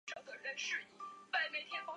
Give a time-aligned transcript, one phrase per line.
[0.01, 1.87] 房间里全部都是关于爱情的书籍。